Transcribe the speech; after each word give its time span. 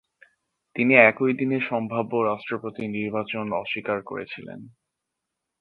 তিনি 0.75 0.93
একই 1.09 1.31
দিনে 1.33 1.57
সম্ভাব্য 1.69 2.11
রাষ্ট্রপতি 2.29 2.83
নির্বাচন 2.87 3.45
অস্বীকার 3.53 3.99
করেছিলেন। 4.01 4.59